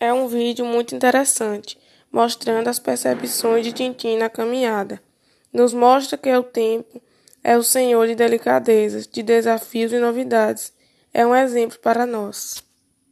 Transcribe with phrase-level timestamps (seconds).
[0.00, 1.76] É um vídeo muito interessante,
[2.12, 5.02] mostrando as percepções de Tintim na caminhada.
[5.52, 7.02] Nos mostra que o tempo
[7.42, 10.72] é o senhor de delicadezas, de desafios e novidades.
[11.12, 12.62] É um exemplo para nós.